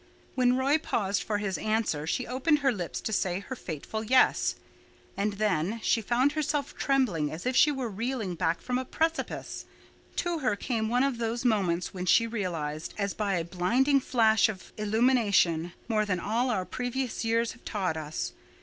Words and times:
When 0.33 0.57
Roy 0.57 0.79
paused 0.79 1.21
for 1.21 1.37
his 1.37 1.59
answer 1.59 2.07
she 2.07 2.25
opened 2.25 2.57
her 2.65 2.71
lips 2.71 3.01
to 3.01 3.13
say 3.13 3.37
her 3.37 3.55
fateful 3.55 4.03
yes. 4.03 4.55
And 5.15 5.33
then—she 5.33 6.01
found 6.01 6.31
herself 6.31 6.75
trembling 6.75 7.31
as 7.31 7.45
if 7.45 7.55
she 7.55 7.71
were 7.71 7.87
reeling 7.87 8.33
back 8.33 8.61
from 8.61 8.79
a 8.79 8.83
precipice. 8.83 9.65
To 10.15 10.39
her 10.39 10.55
came 10.55 10.89
one 10.89 11.03
of 11.03 11.19
those 11.19 11.45
moments 11.45 11.93
when 11.93 12.07
we 12.19 12.25
realize, 12.25 12.89
as 12.97 13.13
by 13.13 13.35
a 13.35 13.43
blinding 13.45 13.99
flash 13.99 14.49
of 14.49 14.73
illumination, 14.75 15.73
more 15.87 16.03
than 16.03 16.19
all 16.19 16.49
our 16.49 16.65
previous 16.65 17.23
years 17.23 17.51
have 17.51 17.63
taught 17.63 17.95
us. 17.95 18.33